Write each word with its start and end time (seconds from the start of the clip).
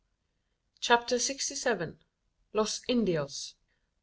CHAPTER 0.79 1.19
SIXTY 1.19 1.53
SEVEN. 1.53 1.99
LOS 2.53 2.81
INDIOS! 2.87 3.53